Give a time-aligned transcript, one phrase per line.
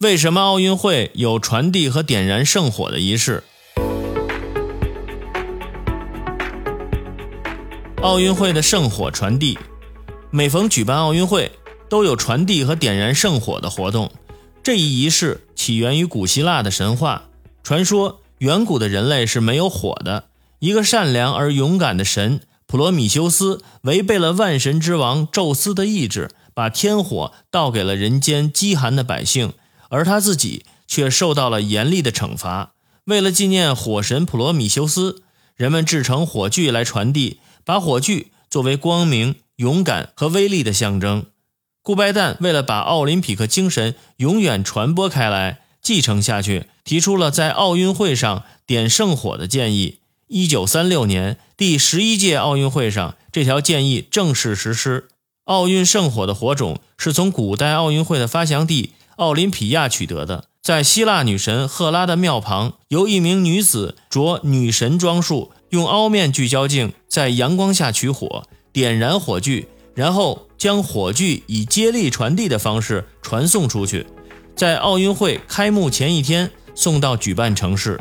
[0.00, 3.42] 为什么奥运会有传递和点燃圣火的仪式？
[8.00, 9.58] 奥运会的圣火传递，
[10.30, 11.50] 每逢举办奥运会，
[11.88, 14.12] 都有传递和点燃圣火的活动。
[14.62, 17.24] 这一仪式起源于古希腊的神话
[17.64, 20.26] 传说，远古的人类是没有火的。
[20.60, 22.38] 一个善良而勇敢的神
[22.68, 29.54] 普罗米修斯，违背了万神之王宙斯的意志，把天火倒给了人间饥寒的百姓，
[29.88, 32.72] 而他自己却受到了严厉的惩罚。
[33.04, 35.22] 为了纪念火神普罗米修斯，
[35.56, 37.40] 人们制成火炬来传递。
[37.64, 41.26] 把火炬作为光明、勇敢和威力的象征。
[41.82, 49.98] 顾拜旦为了把奥林匹克精神永远传播开来、继承下去，提出了在奥运会上点圣火的建议。
[50.28, 55.08] 一九三六年第十一届奥运会上，这条建议正式实施。
[55.44, 65.50] 奥运圣火的火种是从古代奥运会的发祥地奥林匹亚取得的，在希腊女神赫拉的庙旁，由一名女子着女神装束。
[65.70, 74.06] 用凹面聚焦镜在阳光下取火，点燃火炬，然后将火炬以接力传递的方式传送出去，
[74.54, 78.00] 在奥运会开幕前一天送到举办城市。